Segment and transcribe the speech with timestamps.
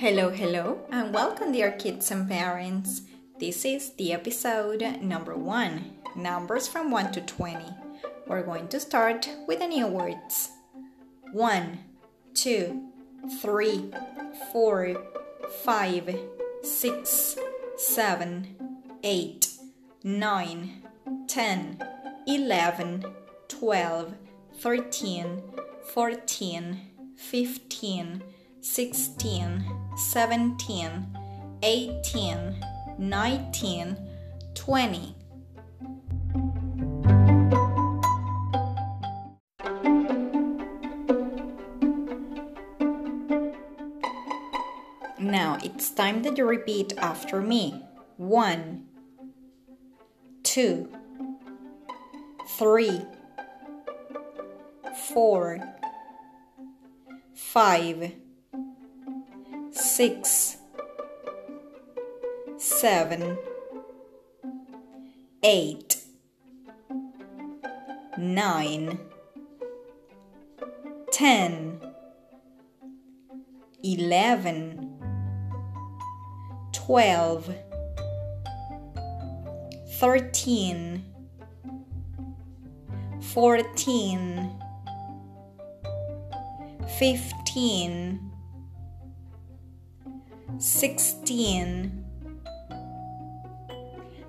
[0.00, 3.02] Hello, hello, and welcome, dear kids and parents.
[3.38, 7.62] This is the episode number one numbers from 1 to 20.
[8.26, 10.48] We're going to start with the new words
[11.32, 11.78] 1,
[12.32, 12.82] 2,
[13.42, 13.90] 3,
[14.50, 15.04] 4,
[15.64, 16.18] 5,
[16.62, 17.38] 6,
[17.76, 18.56] 7,
[19.04, 19.48] 8,
[20.02, 20.82] 9,
[21.28, 21.88] 10,
[22.26, 23.04] 11,
[23.48, 24.14] 12,
[24.56, 25.42] 13,
[25.92, 26.80] 14,
[27.16, 28.22] 15,
[28.62, 29.79] 16.
[30.00, 31.18] 17,
[31.62, 32.64] 18,
[32.98, 33.96] 19,
[34.54, 35.14] 20.
[45.18, 47.84] Now it's time that you repeat after me.
[48.16, 48.86] One,
[50.42, 50.90] two,
[52.58, 53.02] three,
[55.10, 55.60] four,
[57.34, 58.12] five
[60.02, 60.56] six,
[62.56, 63.36] seven,
[65.42, 65.98] eight,
[68.16, 68.98] nine,
[71.12, 71.78] ten,
[73.84, 74.90] eleven,
[76.72, 77.54] twelve,
[79.98, 81.04] thirteen,
[83.20, 84.50] fourteen,
[86.98, 88.18] fifteen
[90.58, 92.04] sixteen,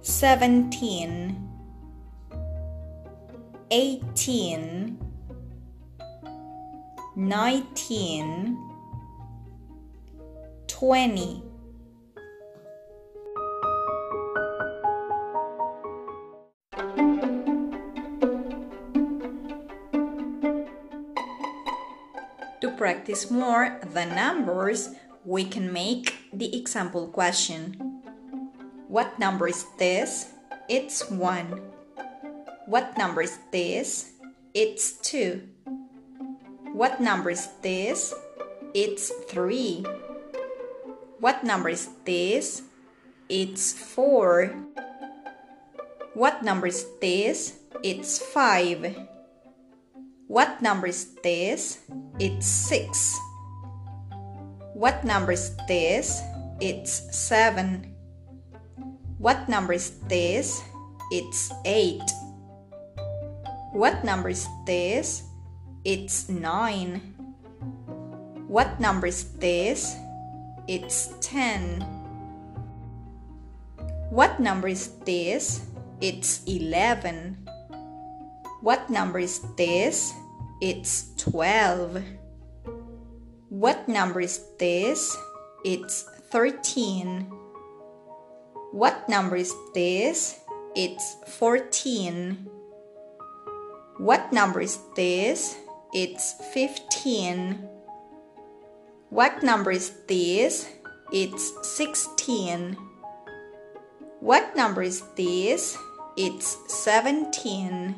[0.00, 1.48] seventeen,
[3.70, 4.98] eighteen,
[7.14, 8.56] nineteen,
[10.66, 11.42] twenty.
[22.62, 24.90] To practice more the numbers,
[25.26, 27.74] we can make the example question.
[28.86, 30.30] What number is this?
[30.70, 31.60] It's 1.
[32.66, 34.12] What number is this?
[34.54, 35.42] It's 2.
[36.72, 38.14] What number is this?
[38.72, 39.84] It's 3.
[41.18, 42.62] What number is this?
[43.28, 44.54] It's 4.
[46.14, 47.58] What number is this?
[47.82, 48.94] It's 5.
[50.28, 51.80] What number is this?
[52.20, 53.18] It's 6.
[54.76, 56.20] What number is this?
[56.60, 57.96] It's 7.
[59.16, 60.60] What number is this?
[61.10, 61.96] It's 8.
[63.72, 65.22] What number is this?
[65.86, 67.00] It's 9.
[68.52, 69.96] What number is this?
[70.68, 71.80] It's 10.
[74.12, 75.64] What number is this?
[76.02, 77.48] It's 11.
[78.60, 80.12] What number is this?
[80.60, 82.04] It's 12.
[83.56, 85.16] What number is this?
[85.64, 87.20] It's 13.
[88.72, 90.38] What number is this?
[90.74, 92.36] It's 14.
[93.96, 95.56] What number is this?
[95.94, 97.66] It's 15.
[99.08, 100.68] What number is this?
[101.10, 102.76] It's 16.
[104.20, 105.78] What number is this?
[106.18, 107.94] It's 17.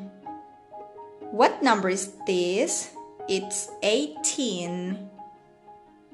[1.31, 2.91] What number is this?
[3.27, 5.09] It's 18.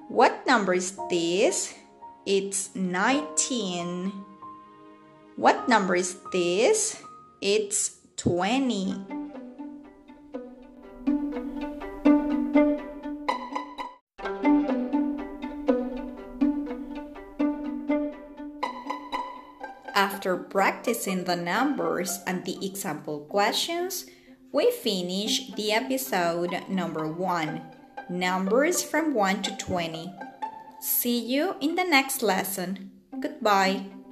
[0.10, 1.74] What number is this?
[2.28, 4.14] It's 19.
[5.36, 7.02] What number is this?
[7.42, 8.96] It's 20.
[19.96, 24.06] After practicing the numbers and the example questions,
[24.52, 27.75] we finish the episode number 1
[28.10, 30.14] numbers from 1 to 20.
[30.80, 32.92] See you in the next lesson.
[33.20, 34.05] Goodbye.